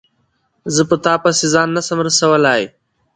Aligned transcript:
زه 0.75 0.81
په 0.89 0.95
تا 1.03 1.13
پسي 1.23 1.47
ځان 1.53 1.69
نه 1.75 1.81
سم 1.87 1.97
رسولای 2.07 2.61